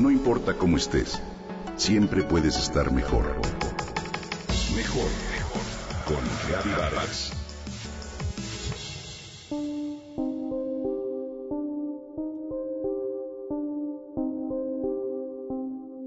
No 0.00 0.10
importa 0.10 0.56
cómo 0.56 0.78
estés, 0.78 1.20
siempre 1.76 2.22
puedes 2.22 2.56
estar 2.56 2.90
mejor. 2.90 3.36
Mejor, 4.74 5.10
mejor. 5.30 5.62
Con 6.06 6.72
Vargas. 6.74 7.32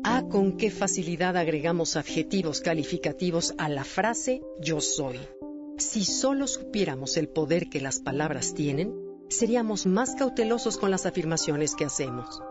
Ah, 0.04 0.24
con 0.28 0.58
qué 0.58 0.72
facilidad 0.72 1.38
agregamos 1.38 1.96
adjetivos 1.96 2.62
calificativos 2.62 3.54
a 3.60 3.70
la 3.70 3.84
frase 3.84 4.42
yo 4.60 4.82
soy. 4.82 5.20
Si 5.78 6.04
solo 6.04 6.48
supiéramos 6.48 7.16
el 7.16 7.30
poder 7.30 7.70
que 7.70 7.80
las 7.80 8.00
palabras 8.00 8.56
tienen, 8.56 8.96
seríamos 9.30 9.86
más 9.86 10.16
cautelosos 10.16 10.80
con 10.80 10.90
las 10.90 11.06
afirmaciones 11.06 11.76
que 11.76 11.86
hacemos. 11.86 12.42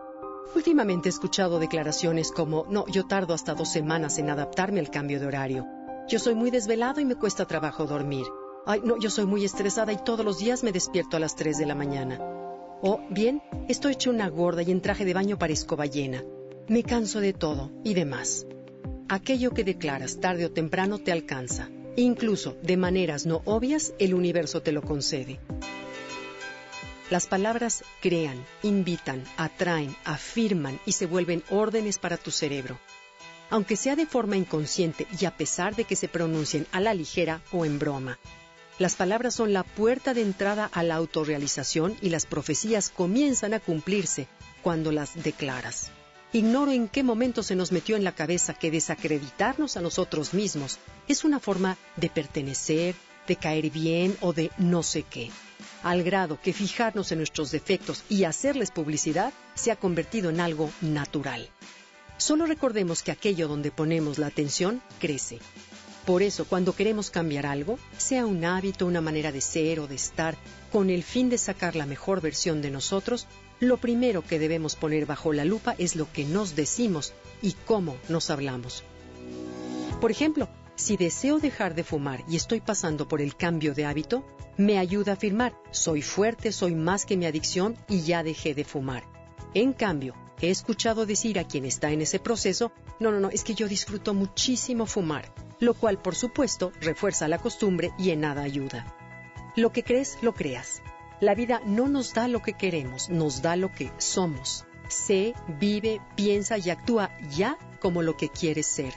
Últimamente 0.55 1.09
he 1.09 1.11
escuchado 1.11 1.59
declaraciones 1.59 2.31
como, 2.31 2.67
no, 2.69 2.87
yo 2.87 3.07
tardo 3.07 3.33
hasta 3.33 3.55
dos 3.55 3.73
semanas 3.73 4.19
en 4.19 4.29
adaptarme 4.29 4.81
al 4.81 4.91
cambio 4.91 5.19
de 5.19 5.27
horario. 5.27 5.67
Yo 6.09 6.19
soy 6.19 6.35
muy 6.35 6.51
desvelado 6.51 7.01
y 7.01 7.07
me 7.07 7.15
cuesta 7.15 7.47
trabajo 7.47 7.87
dormir. 7.87 8.27
Ay, 8.67 8.83
no, 8.85 8.99
yo 8.99 9.09
soy 9.09 9.25
muy 9.25 9.47
estresada 9.47 9.93
y 9.93 9.97
todos 9.97 10.25
los 10.25 10.39
días 10.39 10.63
me 10.63 10.73
despierto 10.73 11.17
a 11.17 11.21
las 11.21 11.37
3 11.37 11.57
de 11.57 11.67
la 11.67 11.75
mañana. 11.75 12.19
O, 12.83 13.01
bien, 13.09 13.43
estoy 13.69 13.93
hecha 13.93 14.11
una 14.11 14.29
gorda 14.29 14.63
y 14.63 14.71
en 14.71 14.83
traje 14.83 15.07
de 15.07 15.15
baño 15.15 15.39
parezco 15.39 15.77
ballena. 15.77 16.23
Me 16.69 16.83
canso 16.83 17.21
de 17.21 17.33
todo 17.33 17.71
y 17.83 17.95
demás. 17.95 18.47
Aquello 19.09 19.53
que 19.53 19.65
declaras 19.65 20.21
tarde 20.21 20.45
o 20.45 20.53
temprano 20.53 20.99
te 20.99 21.13
alcanza. 21.13 21.71
Incluso 21.97 22.57
de 22.63 22.77
maneras 22.77 23.25
no 23.25 23.43
obvias, 23.47 23.95
el 23.99 24.15
universo 24.15 24.63
te 24.63 24.73
lo 24.73 24.83
concede. 24.83 25.41
Las 27.13 27.27
palabras 27.27 27.85
crean, 28.01 28.43
invitan, 28.63 29.23
atraen, 29.37 29.95
afirman 30.03 30.81
y 30.87 30.93
se 30.93 31.05
vuelven 31.05 31.45
órdenes 31.51 31.99
para 31.99 32.17
tu 32.17 32.31
cerebro. 32.31 32.79
Aunque 33.51 33.77
sea 33.77 33.97
de 33.97 34.07
forma 34.07 34.39
inconsciente 34.39 35.07
y 35.21 35.27
a 35.27 35.37
pesar 35.37 35.77
de 35.77 35.85
que 35.85 35.95
se 35.95 36.09
pronuncien 36.09 36.67
a 36.73 36.81
la 36.81 36.95
ligera 36.95 37.43
o 37.53 37.67
en 37.67 37.79
broma. 37.79 38.19
Las 38.79 38.97
palabras 38.97 39.35
son 39.35 39.53
la 39.53 39.63
puerta 39.63 40.15
de 40.15 40.23
entrada 40.23 40.71
a 40.73 40.83
la 40.83 40.95
autorrealización 40.95 41.99
y 42.01 42.09
las 42.09 42.25
profecías 42.25 42.89
comienzan 42.89 43.53
a 43.53 43.61
cumplirse 43.61 44.27
cuando 44.63 44.91
las 44.91 45.23
declaras. 45.23 45.91
Ignoro 46.33 46.73
en 46.73 46.89
qué 46.89 47.03
momento 47.03 47.43
se 47.43 47.57
nos 47.57 47.73
metió 47.73 47.97
en 47.97 48.05
la 48.05 48.15
cabeza 48.15 48.55
que 48.55 48.71
desacreditarnos 48.71 49.77
a 49.77 49.83
nosotros 49.83 50.33
mismos 50.33 50.79
es 51.09 51.25
una 51.25 51.41
forma 51.41 51.77
de 51.97 52.09
pertenecer, 52.09 52.95
de 53.29 53.37
caer 53.37 53.69
bien 53.69 54.17
o 54.23 54.33
de 54.33 54.51
no 54.57 54.83
sé 54.83 55.03
qué 55.03 55.31
al 55.83 56.03
grado 56.03 56.41
que 56.41 56.53
fijarnos 56.53 57.13
en 57.13 57.19
nuestros 57.19 57.51
defectos 57.51 58.05
y 58.09 58.25
hacerles 58.25 58.71
publicidad 58.71 59.33
se 59.55 59.71
ha 59.71 59.77
convertido 59.77 60.31
en 60.31 60.41
algo 60.41 60.71
natural. 60.81 61.49
Solo 62.17 62.47
recordemos 62.47 63.03
que 63.03 63.11
aquello 63.11 63.49
donde 63.49 63.71
ponemos 63.71 64.19
la 64.19 64.29
atención 64.29 64.81
crece. 65.01 65.39
Por 66.07 66.23
eso, 66.23 66.45
cuando 66.45 66.75
queremos 66.75 67.11
cambiar 67.11 67.47
algo, 67.47 67.79
sea 67.97 68.27
un 68.27 68.45
hábito, 68.45 68.87
una 68.87 69.01
manera 69.01 69.31
de 69.31 69.41
ser 69.41 69.79
o 69.81 69.87
de 69.87 69.95
estar, 69.95 70.37
con 70.73 70.91
el 70.91 71.05
fin 71.05 71.31
de 71.31 71.39
sacar 71.39 71.77
la 71.77 71.87
mejor 71.87 72.21
versión 72.21 72.61
de 72.61 72.71
nosotros, 72.71 73.27
lo 73.61 73.77
primero 73.77 74.27
que 74.27 74.41
debemos 74.41 74.75
poner 74.75 75.07
bajo 75.07 75.33
la 75.33 75.45
lupa 75.45 75.77
es 75.79 75.95
lo 75.95 76.13
que 76.13 76.25
nos 76.25 76.57
decimos 76.57 77.13
y 77.41 77.53
cómo 77.53 77.97
nos 78.09 78.31
hablamos. 78.31 78.83
Por 80.01 80.11
ejemplo, 80.11 80.49
si 80.75 80.97
deseo 80.97 81.39
dejar 81.39 81.75
de 81.75 81.85
fumar 81.85 82.25
y 82.29 82.37
estoy 82.37 82.61
pasando 82.61 83.07
por 83.07 83.21
el 83.21 83.37
cambio 83.37 83.75
de 83.75 83.85
hábito, 83.85 84.25
me 84.57 84.79
ayuda 84.79 85.13
a 85.13 85.15
afirmar, 85.15 85.55
soy 85.71 86.03
fuerte, 86.03 86.53
soy 86.53 86.75
más 86.75 87.05
que 87.07 87.17
mi 87.17 87.27
adicción 87.27 87.77
y 87.89 88.01
ya 88.03 88.23
dejé 88.23 88.55
de 88.55 88.65
fumar. 88.65 89.05
En 89.55 89.73
cambio, 89.73 90.15
he 90.41 90.51
escuchado 90.51 91.07
decir 91.07 91.39
a 91.39 91.47
quien 91.47 91.65
está 91.65 91.91
en 91.91 92.03
ese 92.03 92.19
proceso, 92.19 92.73
no, 93.01 93.11
no, 93.13 93.21
no, 93.21 93.31
es 93.31 93.45
que 93.45 93.55
yo 93.55 93.69
disfruto 93.69 94.15
muchísimo 94.15 94.87
fumar, 94.87 95.33
lo 95.61 95.75
cual 95.75 96.01
por 96.01 96.15
supuesto 96.15 96.73
refuerza 96.81 97.29
la 97.29 97.39
costumbre 97.39 97.93
y 97.99 98.11
en 98.11 98.21
nada 98.21 98.43
ayuda. 98.43 98.97
Lo 99.57 99.73
que 99.73 99.83
crees, 99.83 100.19
lo 100.23 100.33
creas. 100.33 100.83
La 101.21 101.35
vida 101.35 101.61
no 101.65 101.87
nos 101.87 102.15
da 102.15 102.27
lo 102.27 102.43
que 102.43 102.55
queremos, 102.55 103.09
nos 103.09 103.43
da 103.43 103.57
lo 103.57 103.71
que 103.71 103.93
somos. 103.99 104.65
Sé, 104.89 105.35
vive, 105.61 106.01
piensa 106.17 106.59
y 106.59 106.71
actúa 106.71 107.11
ya 107.31 107.59
como 107.81 108.03
lo 108.03 108.17
que 108.17 108.29
quieres 108.29 108.67
ser. 108.67 108.93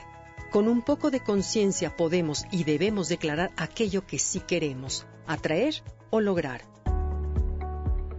Con 0.50 0.68
un 0.68 0.82
poco 0.82 1.10
de 1.10 1.20
conciencia 1.20 1.96
podemos 1.96 2.44
y 2.52 2.64
debemos 2.64 3.08
declarar 3.08 3.50
aquello 3.56 4.06
que 4.06 4.18
sí 4.18 4.40
queremos, 4.40 5.06
atraer 5.26 5.82
o 6.10 6.20
lograr. 6.20 6.62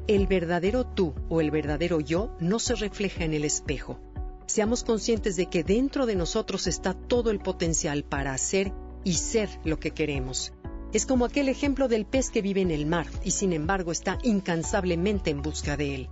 El 0.07 0.27
verdadero 0.27 0.85
tú 0.85 1.15
o 1.29 1.41
el 1.41 1.51
verdadero 1.51 1.99
yo 1.99 2.35
no 2.39 2.59
se 2.59 2.75
refleja 2.75 3.23
en 3.23 3.33
el 3.33 3.45
espejo. 3.45 3.99
Seamos 4.45 4.83
conscientes 4.83 5.35
de 5.35 5.47
que 5.47 5.63
dentro 5.63 6.05
de 6.05 6.15
nosotros 6.15 6.67
está 6.67 6.93
todo 6.93 7.31
el 7.31 7.39
potencial 7.39 8.03
para 8.03 8.33
hacer 8.33 8.73
y 9.03 9.13
ser 9.13 9.49
lo 9.63 9.79
que 9.79 9.91
queremos. 9.91 10.53
Es 10.93 11.05
como 11.05 11.25
aquel 11.25 11.49
ejemplo 11.49 11.87
del 11.87 12.05
pez 12.05 12.29
que 12.29 12.41
vive 12.41 12.61
en 12.61 12.71
el 12.71 12.85
mar 12.85 13.07
y 13.23 13.31
sin 13.31 13.53
embargo 13.53 13.91
está 13.91 14.17
incansablemente 14.23 15.29
en 15.29 15.41
busca 15.41 15.77
de 15.77 15.95
él. 15.95 16.09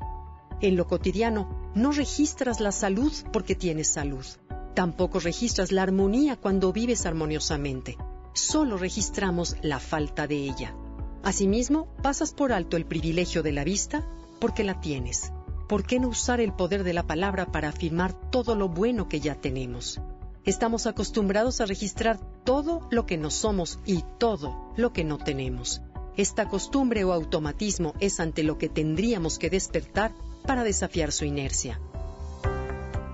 En 0.61 0.75
lo 0.77 0.87
cotidiano, 0.87 1.71
no 1.75 1.91
registras 1.91 2.61
la 2.61 2.71
salud 2.71 3.11
porque 3.31 3.55
tienes 3.55 3.87
salud. 3.87 4.25
Tampoco 4.75 5.21
registras 5.21 5.71
la 5.71 5.83
armonía 5.83 6.35
cuando 6.35 6.73
vives 6.73 7.05
armoniosamente. 7.05 7.97
Solo 8.33 8.77
registramos 8.77 9.55
la 9.61 9.79
falta 9.79 10.27
de 10.27 10.35
ella. 10.35 10.75
Asimismo, 11.23 11.87
pasas 12.03 12.33
por 12.33 12.51
alto 12.51 12.75
el 12.75 12.85
privilegio 12.85 13.41
de 13.41 13.53
la 13.53 13.63
vista 13.63 14.05
porque 14.41 14.65
la 14.65 14.81
tienes. 14.81 15.31
¿Por 15.69 15.85
qué 15.85 15.97
no 16.01 16.09
usar 16.09 16.41
el 16.41 16.51
poder 16.51 16.83
de 16.83 16.91
la 16.91 17.07
palabra 17.07 17.53
para 17.53 17.69
afirmar 17.69 18.13
todo 18.29 18.53
lo 18.53 18.67
bueno 18.67 19.07
que 19.07 19.21
ya 19.21 19.35
tenemos? 19.35 20.01
Estamos 20.43 20.87
acostumbrados 20.87 21.61
a 21.61 21.65
registrar 21.65 22.19
todo 22.43 22.85
lo 22.91 23.05
que 23.05 23.17
no 23.17 23.31
somos 23.31 23.79
y 23.85 24.03
todo 24.19 24.73
lo 24.75 24.91
que 24.91 25.05
no 25.05 25.17
tenemos. 25.17 25.81
Esta 26.17 26.49
costumbre 26.49 27.05
o 27.05 27.13
automatismo 27.13 27.93
es 28.01 28.19
ante 28.19 28.43
lo 28.43 28.57
que 28.57 28.67
tendríamos 28.67 29.39
que 29.39 29.49
despertar 29.49 30.11
para 30.45 30.65
desafiar 30.65 31.13
su 31.13 31.23
inercia. 31.23 31.79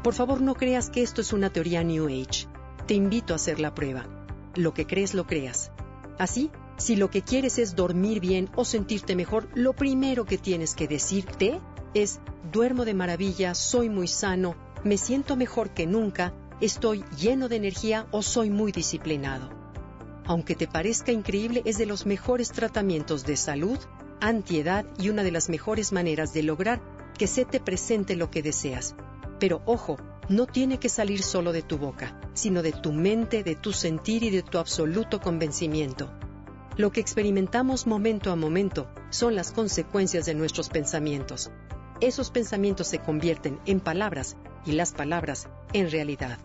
Por 0.03 0.13
favor, 0.15 0.41
no 0.41 0.55
creas 0.55 0.89
que 0.89 1.03
esto 1.03 1.21
es 1.21 1.31
una 1.31 1.51
teoría 1.51 1.83
New 1.83 2.07
Age. 2.07 2.47
Te 2.87 2.95
invito 2.95 3.33
a 3.33 3.35
hacer 3.35 3.59
la 3.59 3.75
prueba. 3.75 4.05
Lo 4.55 4.73
que 4.73 4.87
crees, 4.87 5.13
lo 5.13 5.27
creas. 5.27 5.71
Así, 6.17 6.49
si 6.77 6.95
lo 6.95 7.11
que 7.11 7.21
quieres 7.21 7.59
es 7.59 7.75
dormir 7.75 8.19
bien 8.19 8.49
o 8.55 8.65
sentirte 8.65 9.15
mejor, 9.15 9.47
lo 9.53 9.73
primero 9.73 10.25
que 10.25 10.39
tienes 10.39 10.73
que 10.73 10.87
decirte 10.87 11.59
es, 11.93 12.19
duermo 12.51 12.85
de 12.85 12.95
maravilla, 12.95 13.53
soy 13.53 13.89
muy 13.89 14.07
sano, 14.07 14.55
me 14.83 14.97
siento 14.97 15.35
mejor 15.35 15.69
que 15.69 15.85
nunca, 15.85 16.33
estoy 16.59 17.05
lleno 17.19 17.47
de 17.49 17.57
energía 17.57 18.07
o 18.09 18.23
soy 18.23 18.49
muy 18.49 18.71
disciplinado. 18.71 19.49
Aunque 20.25 20.55
te 20.55 20.67
parezca 20.67 21.11
increíble, 21.11 21.61
es 21.65 21.77
de 21.77 21.85
los 21.85 22.07
mejores 22.07 22.51
tratamientos 22.51 23.25
de 23.25 23.37
salud, 23.37 23.77
antiedad 24.19 24.85
y 24.97 25.09
una 25.09 25.21
de 25.23 25.31
las 25.31 25.49
mejores 25.49 25.91
maneras 25.91 26.33
de 26.33 26.43
lograr 26.43 26.81
que 27.17 27.27
se 27.27 27.45
te 27.45 27.59
presente 27.59 28.15
lo 28.15 28.31
que 28.31 28.41
deseas. 28.41 28.95
Pero 29.41 29.63
ojo, 29.65 29.97
no 30.29 30.45
tiene 30.45 30.77
que 30.77 30.87
salir 30.87 31.23
solo 31.23 31.51
de 31.51 31.63
tu 31.63 31.79
boca, 31.79 32.15
sino 32.35 32.61
de 32.61 32.73
tu 32.73 32.93
mente, 32.93 33.41
de 33.41 33.55
tu 33.55 33.73
sentir 33.73 34.21
y 34.21 34.29
de 34.29 34.43
tu 34.43 34.59
absoluto 34.59 35.19
convencimiento. 35.19 36.11
Lo 36.77 36.91
que 36.91 37.01
experimentamos 37.01 37.87
momento 37.87 38.31
a 38.31 38.35
momento 38.35 38.87
son 39.09 39.33
las 39.33 39.51
consecuencias 39.51 40.27
de 40.27 40.35
nuestros 40.35 40.69
pensamientos. 40.69 41.49
Esos 42.01 42.29
pensamientos 42.29 42.85
se 42.85 42.99
convierten 42.99 43.59
en 43.65 43.79
palabras 43.79 44.37
y 44.63 44.73
las 44.73 44.93
palabras 44.93 45.47
en 45.73 45.89
realidad. 45.89 46.37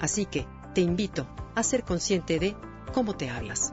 Así 0.00 0.26
que 0.26 0.48
te 0.74 0.80
invito 0.80 1.28
a 1.54 1.62
ser 1.62 1.84
consciente 1.84 2.40
de 2.40 2.56
cómo 2.92 3.14
te 3.16 3.30
hablas. 3.30 3.72